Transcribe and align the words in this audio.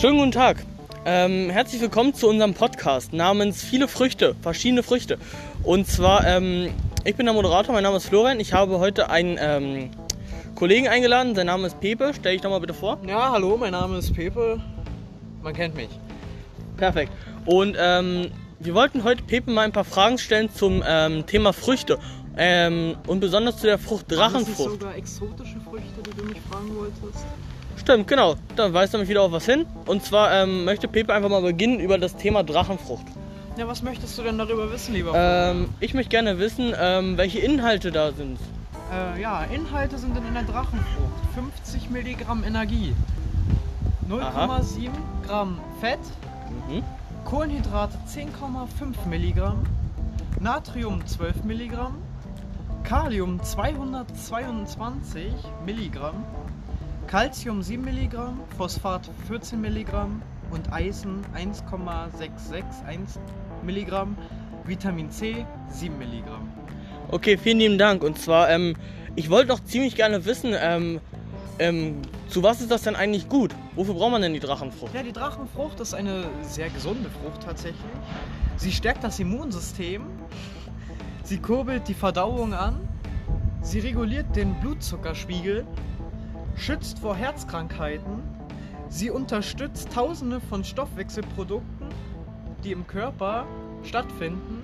Schönen 0.00 0.16
guten 0.16 0.32
Tag. 0.32 0.56
Ähm, 1.04 1.50
herzlich 1.50 1.78
willkommen 1.82 2.14
zu 2.14 2.26
unserem 2.26 2.54
Podcast 2.54 3.12
namens 3.12 3.62
Viele 3.62 3.86
Früchte, 3.86 4.34
verschiedene 4.40 4.82
Früchte. 4.82 5.18
Und 5.62 5.86
zwar, 5.86 6.26
ähm, 6.26 6.70
ich 7.04 7.16
bin 7.16 7.26
der 7.26 7.34
Moderator, 7.34 7.74
mein 7.74 7.82
Name 7.82 7.98
ist 7.98 8.06
Florian. 8.06 8.40
Ich 8.40 8.54
habe 8.54 8.78
heute 8.78 9.10
einen 9.10 9.36
ähm, 9.38 9.90
Kollegen 10.54 10.88
eingeladen, 10.88 11.34
sein 11.34 11.48
Name 11.48 11.66
ist 11.66 11.78
Pepe. 11.80 12.12
Stell 12.18 12.32
dich 12.32 12.40
doch 12.40 12.48
mal 12.48 12.60
bitte 12.60 12.72
vor. 12.72 12.98
Ja, 13.06 13.30
hallo, 13.30 13.58
mein 13.58 13.72
Name 13.72 13.98
ist 13.98 14.14
Pepe. 14.14 14.58
Man 15.42 15.52
kennt 15.52 15.74
mich. 15.74 15.90
Perfekt. 16.78 17.12
Und 17.44 17.76
ähm, 17.78 18.30
wir 18.58 18.72
wollten 18.72 19.04
heute 19.04 19.22
Pepe 19.22 19.50
mal 19.50 19.66
ein 19.66 19.72
paar 19.72 19.84
Fragen 19.84 20.16
stellen 20.16 20.48
zum 20.50 20.82
ähm, 20.86 21.26
Thema 21.26 21.52
Früchte. 21.52 21.98
Ähm, 22.38 22.96
und 23.06 23.20
besonders 23.20 23.58
zu 23.58 23.66
der 23.66 23.76
Frucht 23.76 24.10
Waren 24.12 24.32
das 24.32 24.44
Drachenfrucht. 24.44 24.80
sogar 24.80 24.96
exotische 24.96 25.60
Früchte, 25.60 26.02
die 26.06 26.16
du 26.16 26.24
mich 26.24 26.40
fragen 26.50 26.74
wolltest? 26.74 27.26
Stimmt, 27.76 28.06
genau. 28.08 28.36
Da 28.56 28.72
weist 28.72 28.92
nämlich 28.92 29.08
wieder 29.08 29.22
auf 29.22 29.32
was 29.32 29.46
hin. 29.46 29.66
Und 29.86 30.04
zwar 30.04 30.32
ähm, 30.32 30.64
möchte 30.64 30.86
Pepe 30.88 31.12
einfach 31.14 31.28
mal 31.30 31.42
beginnen 31.42 31.80
über 31.80 31.98
das 31.98 32.16
Thema 32.16 32.42
Drachenfrucht. 32.42 33.06
Ja, 33.56 33.66
was 33.66 33.82
möchtest 33.82 34.16
du 34.18 34.22
denn 34.22 34.38
darüber 34.38 34.70
wissen, 34.72 34.94
lieber 34.94 35.12
Ähm, 35.14 35.68
ich 35.80 35.92
möchte 35.94 36.10
gerne 36.10 36.38
wissen, 36.38 36.72
ähm, 36.78 37.16
welche 37.16 37.40
Inhalte 37.40 37.90
da 37.90 38.12
sind. 38.12 38.38
Äh, 38.92 39.20
ja, 39.20 39.42
Inhalte 39.44 39.98
sind 39.98 40.16
in 40.16 40.34
der 40.34 40.42
Drachenfrucht 40.44 41.12
50 41.34 41.90
Milligramm 41.90 42.44
Energie, 42.44 42.94
0,7 44.08 44.90
Gramm 45.26 45.58
Fett, 45.80 45.98
Mhm. 46.68 46.82
Kohlenhydrate 47.24 47.96
10,5 48.08 49.06
Milligramm, 49.08 49.62
Natrium 50.40 51.06
12 51.06 51.44
Milligramm, 51.44 51.94
Kalium 52.82 53.40
222 53.42 55.32
Milligramm, 55.64 56.24
Calcium 57.10 57.60
7 57.60 57.82
Milligramm, 57.84 58.40
Phosphat 58.56 59.10
14 59.26 59.60
Milligramm 59.60 60.22
und 60.52 60.72
Eisen 60.72 61.26
1,661 61.34 63.20
Milligramm, 63.64 64.16
Vitamin 64.64 65.10
C 65.10 65.44
7 65.70 65.98
Milligramm. 65.98 66.48
Okay, 67.10 67.36
vielen 67.36 67.58
lieben 67.58 67.78
Dank. 67.78 68.04
Und 68.04 68.16
zwar, 68.16 68.48
ähm, 68.48 68.76
ich 69.16 69.28
wollte 69.28 69.48
noch 69.48 69.58
ziemlich 69.58 69.96
gerne 69.96 70.24
wissen, 70.24 70.54
ähm, 70.56 71.00
ähm, 71.58 72.00
zu 72.28 72.44
was 72.44 72.60
ist 72.60 72.70
das 72.70 72.82
denn 72.82 72.94
eigentlich 72.94 73.28
gut? 73.28 73.56
Wofür 73.74 73.94
braucht 73.94 74.12
man 74.12 74.22
denn 74.22 74.32
die 74.32 74.38
Drachenfrucht? 74.38 74.94
Ja, 74.94 75.02
die 75.02 75.10
Drachenfrucht 75.10 75.80
ist 75.80 75.94
eine 75.94 76.26
sehr 76.42 76.70
gesunde 76.70 77.10
Frucht 77.10 77.42
tatsächlich. 77.42 77.90
Sie 78.56 78.70
stärkt 78.70 79.02
das 79.02 79.18
Immunsystem, 79.18 80.04
sie 81.24 81.38
kurbelt 81.38 81.88
die 81.88 81.94
Verdauung 81.94 82.54
an, 82.54 82.88
sie 83.62 83.80
reguliert 83.80 84.36
den 84.36 84.54
Blutzuckerspiegel, 84.60 85.66
schützt 86.60 86.98
vor 86.98 87.16
Herzkrankheiten, 87.16 88.22
sie 88.90 89.10
unterstützt 89.10 89.90
tausende 89.92 90.40
von 90.40 90.62
Stoffwechselprodukten, 90.62 91.88
die 92.62 92.72
im 92.72 92.86
Körper 92.86 93.46
stattfinden. 93.82 94.62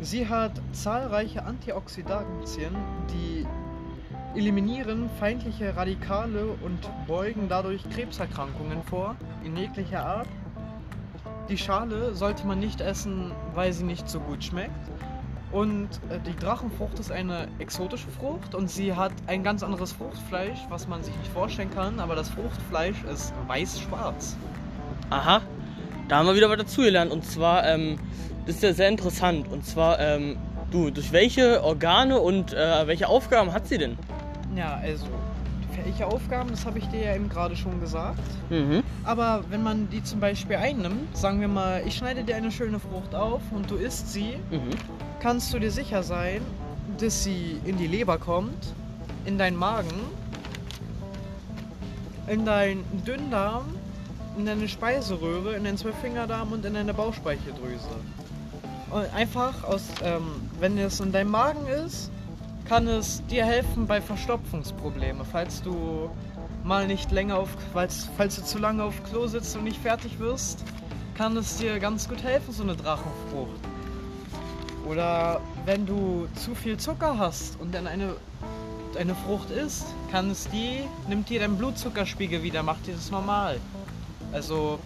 Sie 0.00 0.26
hat 0.26 0.52
zahlreiche 0.72 1.44
Antioxidantien, 1.44 2.74
die 3.12 3.46
eliminieren 4.34 5.10
feindliche 5.20 5.76
Radikale 5.76 6.46
und 6.64 6.80
beugen 7.06 7.48
dadurch 7.50 7.82
Krebserkrankungen 7.90 8.82
vor, 8.84 9.14
in 9.44 9.56
jeglicher 9.56 10.06
Art. 10.06 10.28
Die 11.50 11.58
Schale 11.58 12.14
sollte 12.14 12.46
man 12.46 12.58
nicht 12.58 12.80
essen, 12.80 13.30
weil 13.54 13.74
sie 13.74 13.84
nicht 13.84 14.08
so 14.08 14.20
gut 14.20 14.42
schmeckt. 14.42 14.72
Und 15.52 15.88
äh, 16.08 16.18
die 16.26 16.34
Drachenfrucht 16.34 16.98
ist 16.98 17.12
eine 17.12 17.46
exotische 17.58 18.08
Frucht 18.08 18.54
und 18.54 18.70
sie 18.70 18.94
hat 18.94 19.12
ein 19.26 19.42
ganz 19.42 19.62
anderes 19.62 19.92
Fruchtfleisch, 19.92 20.58
was 20.70 20.88
man 20.88 21.02
sich 21.02 21.14
nicht 21.18 21.30
vorstellen 21.30 21.70
kann, 21.70 22.00
aber 22.00 22.14
das 22.14 22.30
Fruchtfleisch 22.30 23.04
ist 23.12 23.34
weiß-schwarz. 23.46 24.36
Aha, 25.10 25.42
da 26.08 26.16
haben 26.16 26.26
wir 26.26 26.34
wieder 26.34 26.48
was 26.48 26.56
dazugelernt. 26.56 27.12
Und 27.12 27.24
zwar, 27.24 27.66
ähm, 27.66 27.98
das 28.46 28.56
ist 28.56 28.62
ja 28.62 28.72
sehr 28.72 28.88
interessant. 28.88 29.46
Und 29.52 29.66
zwar, 29.66 30.00
ähm, 30.00 30.38
du, 30.70 30.90
durch 30.90 31.12
welche 31.12 31.62
Organe 31.62 32.18
und 32.18 32.54
äh, 32.54 32.86
welche 32.86 33.08
Aufgaben 33.08 33.52
hat 33.52 33.68
sie 33.68 33.76
denn? 33.76 33.98
Ja, 34.56 34.80
also, 34.82 35.06
welche 35.84 36.06
Aufgaben, 36.06 36.50
das 36.50 36.64
habe 36.66 36.78
ich 36.78 36.86
dir 36.88 37.00
ja 37.04 37.14
eben 37.14 37.28
gerade 37.28 37.56
schon 37.56 37.80
gesagt. 37.80 38.20
Mhm. 38.50 38.82
Aber 39.04 39.44
wenn 39.50 39.62
man 39.62 39.88
die 39.90 40.02
zum 40.02 40.20
Beispiel 40.20 40.56
einnimmt, 40.56 41.16
sagen 41.16 41.40
wir 41.40 41.48
mal, 41.48 41.82
ich 41.86 41.96
schneide 41.96 42.22
dir 42.24 42.36
eine 42.36 42.50
schöne 42.52 42.78
Frucht 42.78 43.14
auf 43.14 43.40
und 43.50 43.70
du 43.70 43.76
isst 43.76 44.12
sie, 44.12 44.36
Mhm. 44.50 44.70
kannst 45.20 45.52
du 45.52 45.58
dir 45.58 45.70
sicher 45.70 46.02
sein, 46.02 46.40
dass 46.98 47.24
sie 47.24 47.60
in 47.64 47.78
die 47.78 47.86
Leber 47.86 48.18
kommt, 48.18 48.74
in 49.24 49.38
deinen 49.38 49.56
Magen, 49.56 49.88
in 52.26 52.44
deinen 52.44 52.84
Dünndarm, 53.06 53.64
in 54.38 54.46
deine 54.46 54.68
Speiseröhre, 54.68 55.54
in 55.54 55.64
deinen 55.64 55.76
Zwölffingerdarm 55.76 56.52
und 56.52 56.64
in 56.64 56.74
deine 56.74 56.94
Bauchspeicheldrüse. 56.94 57.88
Und 58.90 59.12
einfach 59.14 59.64
aus, 59.64 59.82
ähm, 60.04 60.22
wenn 60.60 60.76
es 60.78 61.00
in 61.00 61.12
deinem 61.12 61.30
Magen 61.30 61.66
ist, 61.66 62.10
kann 62.72 62.88
es 62.88 63.22
dir 63.26 63.44
helfen 63.44 63.86
bei 63.86 64.00
Verstopfungsproblemen, 64.00 65.26
falls 65.30 65.60
du 65.60 66.08
mal 66.64 66.86
nicht 66.86 67.12
länger 67.12 67.36
auf, 67.36 67.50
falls, 67.74 68.08
falls 68.16 68.36
du 68.36 68.44
zu 68.44 68.56
lange 68.56 68.82
auf 68.82 68.94
Klo 69.04 69.26
sitzt 69.26 69.54
und 69.58 69.64
nicht 69.64 69.76
fertig 69.76 70.18
wirst, 70.18 70.64
kann 71.14 71.36
es 71.36 71.58
dir 71.58 71.78
ganz 71.80 72.08
gut 72.08 72.22
helfen, 72.22 72.50
so 72.50 72.62
eine 72.62 72.74
Drachenfrucht. 72.74 73.60
Oder 74.88 75.42
wenn 75.66 75.84
du 75.84 76.26
zu 76.34 76.54
viel 76.54 76.78
Zucker 76.78 77.18
hast 77.18 77.60
und 77.60 77.74
dann 77.74 77.86
eine, 77.86 78.14
eine 78.98 79.14
Frucht 79.16 79.50
isst, 79.50 79.84
kann 80.10 80.30
es 80.30 80.48
die, 80.48 80.80
nimmt 81.10 81.28
dir 81.28 81.40
deinen 81.40 81.58
Blutzuckerspiegel 81.58 82.42
wieder, 82.42 82.62
macht 82.62 82.86
dir 82.86 82.94
das 82.94 83.10
normal. 83.10 83.60
Also 84.32 84.78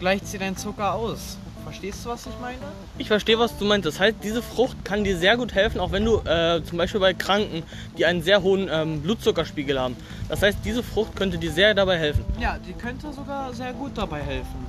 gleicht 0.00 0.26
sie 0.26 0.38
deinen 0.38 0.56
Zucker 0.56 0.94
aus. 0.94 1.36
Verstehst 1.66 2.04
du, 2.04 2.10
was 2.10 2.24
ich 2.26 2.40
meine? 2.40 2.58
Ich 2.96 3.08
verstehe, 3.08 3.40
was 3.40 3.58
du 3.58 3.64
meinst. 3.64 3.86
Das 3.86 3.98
heißt, 3.98 4.18
diese 4.22 4.40
Frucht 4.40 4.84
kann 4.84 5.02
dir 5.02 5.18
sehr 5.18 5.36
gut 5.36 5.52
helfen, 5.52 5.80
auch 5.80 5.90
wenn 5.90 6.04
du 6.04 6.18
äh, 6.20 6.62
zum 6.62 6.78
Beispiel 6.78 7.00
bei 7.00 7.12
Kranken, 7.12 7.64
die 7.98 8.06
einen 8.06 8.22
sehr 8.22 8.40
hohen 8.40 8.68
ähm, 8.70 9.02
Blutzuckerspiegel 9.02 9.78
haben. 9.78 9.96
Das 10.28 10.42
heißt, 10.42 10.58
diese 10.64 10.84
Frucht 10.84 11.16
könnte 11.16 11.38
dir 11.38 11.50
sehr 11.50 11.74
dabei 11.74 11.98
helfen. 11.98 12.24
Ja, 12.38 12.56
die 12.64 12.72
könnte 12.72 13.12
sogar 13.12 13.52
sehr 13.52 13.72
gut 13.72 13.98
dabei 13.98 14.20
helfen. 14.20 14.64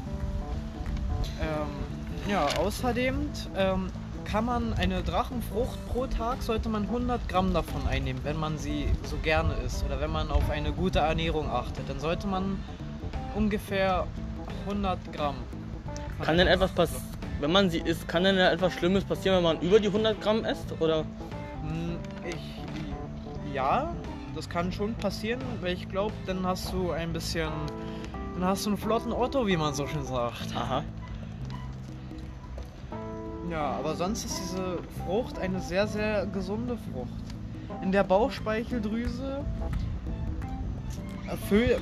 Ähm, 1.39 2.31
ja, 2.31 2.47
außerdem 2.57 3.29
ähm, 3.55 3.91
kann 4.25 4.45
man 4.45 4.73
eine 4.73 5.03
Drachenfrucht 5.03 5.77
pro 5.89 6.07
Tag, 6.07 6.41
sollte 6.41 6.67
man 6.67 6.85
100 6.85 7.29
Gramm 7.29 7.53
davon 7.53 7.87
einnehmen, 7.87 8.23
wenn 8.23 8.39
man 8.39 8.57
sie 8.57 8.87
so 9.03 9.17
gerne 9.17 9.53
isst 9.63 9.85
oder 9.85 10.01
wenn 10.01 10.11
man 10.11 10.31
auf 10.31 10.49
eine 10.49 10.71
gute 10.71 10.97
Ernährung 10.97 11.47
achtet. 11.47 11.87
Dann 11.87 11.99
sollte 11.99 12.25
man 12.25 12.57
ungefähr 13.35 14.07
100 14.65 15.13
Gramm. 15.13 15.35
Kann 16.21 16.37
denn 16.37 16.47
etwas 16.47 16.71
passieren, 16.71 17.03
wenn 17.39 17.51
man 17.51 17.69
sie 17.69 17.79
isst, 17.79 18.07
kann 18.07 18.23
denn 18.23 18.37
etwas 18.37 18.73
Schlimmes 18.73 19.03
passieren, 19.03 19.37
wenn 19.37 19.43
man 19.43 19.61
über 19.61 19.79
die 19.79 19.87
100 19.87 20.19
Gramm 20.19 20.43
isst? 20.45 20.73
Oder? 20.79 20.99
Hm, 21.61 21.97
Ich, 22.25 23.53
ja, 23.53 23.93
das 24.35 24.49
kann 24.49 24.71
schon 24.71 24.93
passieren, 24.95 25.41
weil 25.61 25.73
ich 25.73 25.87
glaube, 25.89 26.13
dann 26.25 26.45
hast 26.45 26.73
du 26.73 26.91
ein 26.91 27.13
bisschen, 27.13 27.49
dann 28.33 28.45
hast 28.45 28.65
du 28.65 28.71
einen 28.71 28.77
flotten 28.77 29.11
Otto, 29.13 29.45
wie 29.47 29.57
man 29.57 29.73
so 29.73 29.85
schön 29.87 30.03
sagt. 30.05 30.55
Aha. 30.55 30.83
Ja, 33.49 33.71
aber 33.79 33.95
sonst 33.95 34.25
ist 34.25 34.39
diese 34.39 34.79
Frucht 35.05 35.39
eine 35.39 35.61
sehr, 35.61 35.87
sehr 35.87 36.25
gesunde 36.25 36.77
Frucht. 36.91 37.13
In 37.81 37.91
der 37.91 38.03
Bauchspeicheldrüse 38.03 39.43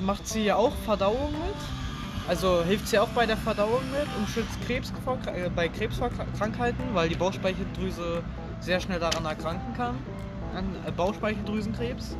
macht 0.04 0.28
sie 0.28 0.44
ja 0.44 0.56
auch 0.56 0.74
Verdauung 0.84 1.32
mit. 1.32 1.85
Also 2.28 2.64
hilft 2.64 2.88
sie 2.88 2.98
auch 2.98 3.08
bei 3.08 3.24
der 3.24 3.36
Verdauung 3.36 3.82
mit 3.92 4.06
und 4.18 4.28
schützt 4.28 4.60
Krebs 4.66 4.92
vor, 5.04 5.18
äh, 5.26 5.48
bei 5.48 5.68
Krebskrankheiten, 5.68 6.84
weil 6.92 7.08
die 7.08 7.14
Bauchspeicheldrüse 7.14 8.22
sehr 8.60 8.80
schnell 8.80 8.98
daran 8.98 9.24
erkranken 9.24 9.74
kann, 9.74 9.96
an 10.54 10.64
äh, 10.86 10.90
Bauchspeicheldrüsenkrebs. 10.90 12.16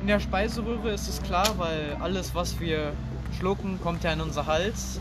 In 0.00 0.06
der 0.06 0.20
Speiseröhre 0.20 0.90
ist 0.90 1.08
es 1.08 1.20
klar, 1.22 1.48
weil 1.56 1.96
alles, 2.00 2.32
was 2.34 2.60
wir 2.60 2.92
schlucken, 3.36 3.80
kommt 3.82 4.04
ja 4.04 4.12
in 4.12 4.20
unser 4.20 4.46
Hals. 4.46 5.00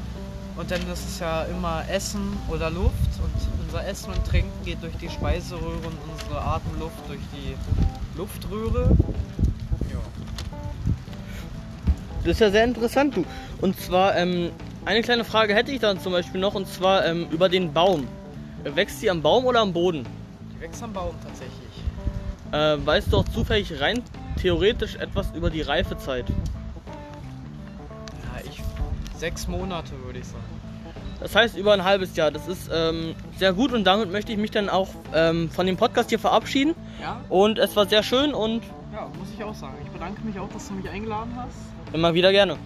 Und 0.55 0.71
dann 0.71 0.81
ist 0.91 1.07
es 1.07 1.19
ja 1.19 1.43
immer 1.43 1.83
Essen 1.87 2.35
oder 2.49 2.71
Luft. 2.71 2.93
Und 3.21 3.67
unser 3.67 3.87
Essen 3.87 4.11
und 4.11 4.25
Trinken 4.25 4.65
geht 4.65 4.81
durch 4.81 4.95
die 4.97 5.09
Speiseröhre 5.09 5.85
und 5.85 5.97
unsere 6.11 6.41
Atemluft 6.41 7.07
durch 7.07 7.19
die 7.33 7.55
Luftröhre. 8.17 8.89
Das 12.27 12.35
ist 12.35 12.41
ja 12.41 12.51
sehr 12.51 12.65
interessant, 12.65 13.15
du. 13.15 13.23
Und 13.61 13.79
zwar, 13.79 14.17
ähm, 14.17 14.51
eine 14.83 15.01
kleine 15.01 15.23
Frage 15.23 15.55
hätte 15.55 15.71
ich 15.71 15.79
dann 15.79 15.97
zum 15.97 16.11
Beispiel 16.11 16.41
noch, 16.41 16.55
und 16.55 16.67
zwar 16.67 17.05
ähm, 17.05 17.27
über 17.31 17.47
den 17.47 17.71
Baum. 17.71 18.05
Wächst 18.65 18.99
sie 18.99 19.09
am 19.09 19.21
Baum 19.21 19.45
oder 19.45 19.61
am 19.61 19.71
Boden? 19.71 20.05
Die 20.53 20.59
wächst 20.59 20.83
am 20.83 20.91
Baum 20.91 21.15
tatsächlich. 21.23 21.55
Äh, 22.51 22.85
weißt 22.85 23.13
du 23.13 23.19
auch 23.19 23.29
zufällig 23.29 23.79
rein 23.79 24.03
theoretisch 24.41 24.95
etwas 24.95 25.31
über 25.35 25.49
die 25.49 25.61
Reifezeit? 25.61 26.27
Ja, 26.27 26.35
ich. 28.43 28.61
Sechs 29.17 29.47
Monate 29.47 29.93
würde 30.03 30.19
ich 30.19 30.25
sagen. 30.25 30.43
Das 31.21 31.33
heißt 31.33 31.55
über 31.55 31.71
ein 31.71 31.85
halbes 31.85 32.13
Jahr. 32.17 32.31
Das 32.31 32.49
ist 32.49 32.69
ähm, 32.73 33.15
sehr 33.37 33.53
gut 33.53 33.71
und 33.71 33.85
damit 33.85 34.11
möchte 34.11 34.33
ich 34.33 34.37
mich 34.37 34.51
dann 34.51 34.67
auch 34.67 34.89
ähm, 35.15 35.49
von 35.49 35.65
dem 35.65 35.77
Podcast 35.77 36.09
hier 36.09 36.19
verabschieden. 36.19 36.75
Ja? 37.01 37.21
Und 37.29 37.57
es 37.57 37.77
war 37.77 37.87
sehr 37.87 38.03
schön 38.03 38.33
und 38.33 38.63
Ja, 38.93 39.09
muss 39.19 39.27
ich 39.35 39.43
auch 39.43 39.53
sagen. 39.53 39.75
Ich 39.83 39.89
bedanke 39.91 40.21
mich 40.23 40.39
auch, 40.39 40.49
dass 40.49 40.67
du 40.67 40.73
mich 40.75 40.89
eingeladen 40.89 41.33
hast. 41.35 41.93
immer 41.93 42.13
wieder 42.13 42.31
gerne. 42.31 42.57